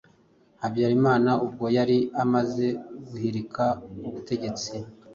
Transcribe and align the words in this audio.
Habyarimana 0.61 1.31
ubwo 1.45 1.65
yari 1.77 1.97
amaze 2.23 2.65
guhirika 3.07 3.63
ubutegetsi 4.07 4.73